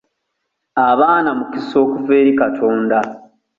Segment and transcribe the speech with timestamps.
[0.89, 2.97] Abaana mukisa okuva eri Katonda.